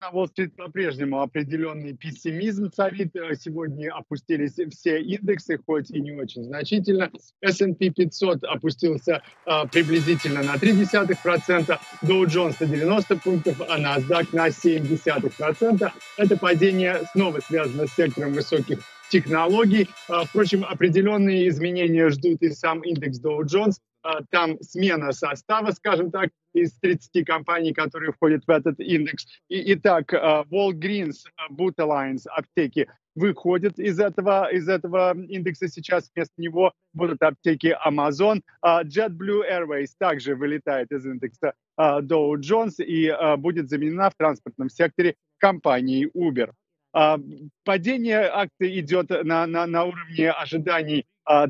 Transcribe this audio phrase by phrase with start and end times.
[0.00, 3.14] на Уолл-стрит по-прежнему определенный пессимизм царит.
[3.16, 7.10] Э, сегодня опустились все индексы, хоть и не очень значительно.
[7.42, 14.48] S&P 500 опустился а, приблизительно на 0,3%, Dow Jones на 90 пунктов, а NASDAQ на
[14.48, 15.92] 0,7%.
[16.16, 18.78] Это падение снова связано с сектором высоких
[19.10, 19.88] технологий.
[20.08, 23.74] А, впрочем, определенные изменения ждут и сам индекс Dow Jones.
[24.02, 29.26] А, там смена состава, скажем так, из 30 компаний, которые входят в этот индекс.
[29.48, 35.68] И, итак, а, Walgreens, Boot Alliance, аптеки выходят из этого, из этого индекса.
[35.68, 38.40] Сейчас вместо него будут аптеки Amazon.
[38.64, 46.06] JetBlue Airways также вылетает из индекса Dow Jones и будет заменена в транспортном секторе компанией
[46.06, 46.52] Uber.
[47.64, 51.04] Падение акций идет на, на, на уровне ожиданий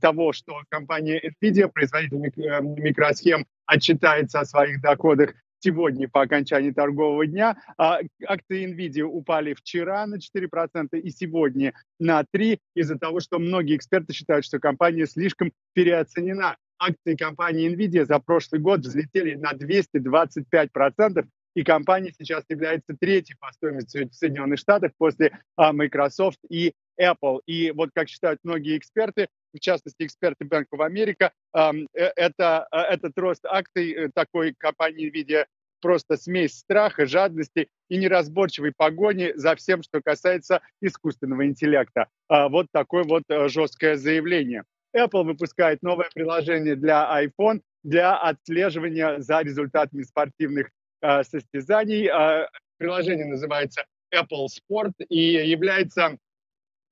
[0.00, 7.26] того, что компания NVIDIA, производитель э, микросхем, отчитается о своих доходах сегодня по окончании торгового
[7.26, 7.56] дня.
[7.76, 13.76] А, акции NVIDIA упали вчера на 4% и сегодня на 3% из-за того, что многие
[13.76, 16.56] эксперты считают, что компания слишком переоценена.
[16.78, 23.50] Акции компании NVIDIA за прошлый год взлетели на 225%, и компания сейчас является третьей по
[23.50, 27.40] стоимости в Соединенных Штатах после а, Microsoft и Apple.
[27.46, 32.76] И вот как считают многие эксперты, в частности эксперты Bank of America, э, это, э,
[32.76, 35.46] этот рост акций э, такой компании NVIDIA
[35.80, 42.08] просто смесь страха, жадности и неразборчивой погони за всем, что касается искусственного интеллекта.
[42.28, 44.64] А, вот такое вот жесткое заявление.
[44.96, 50.70] Apple выпускает новое приложение для iPhone для отслеживания за результатами спортивных
[51.02, 52.08] э, состязаний.
[52.08, 56.18] Э, приложение называется Apple Sport и является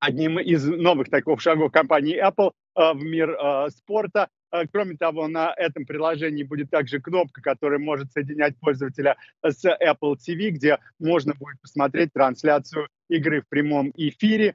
[0.05, 4.29] одним из новых таких шагов компании Apple э, в мир э, спорта.
[4.53, 10.17] Э, кроме того, на этом приложении будет также кнопка, которая может соединять пользователя с Apple
[10.17, 14.55] TV, где можно будет посмотреть трансляцию игры в прямом эфире.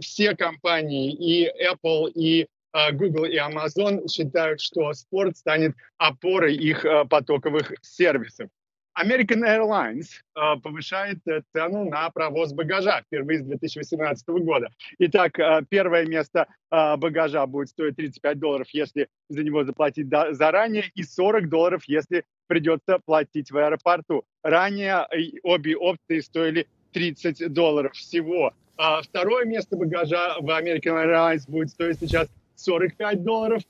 [0.00, 2.46] Все компании, и Apple, и
[2.92, 8.48] Google и Amazon считают, что спорт станет опорой их потоковых сервисов.
[8.94, 14.68] American Airlines э, повышает э, цену на провоз багажа впервые с 2018 года.
[14.98, 20.32] Итак, э, первое место э, багажа будет стоить 35 долларов, если за него заплатить до,
[20.32, 24.24] заранее, и 40 долларов, если придется платить в аэропорту.
[24.42, 28.52] Ранее э, обе опции стоили 30 долларов всего.
[28.76, 33.62] А второе место багажа в American Airlines будет стоить сейчас 45 долларов,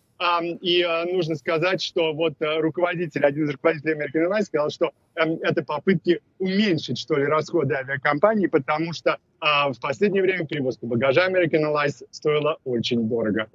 [0.60, 4.92] и э, нужно сказать, что вот э, руководитель, один из руководителей American Airlines сказал, что
[5.16, 10.86] эм, это попытки уменьшить, что ли, расходы авиакомпании, потому что а, в последнее время перевозка
[10.86, 13.48] багажа American Airlines стоила очень дорого.